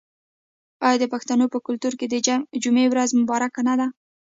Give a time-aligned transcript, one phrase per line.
[0.85, 2.15] آیا د پښتنو په کلتور کې د
[2.63, 3.87] جمعې ورځ مبارکه نه ده؟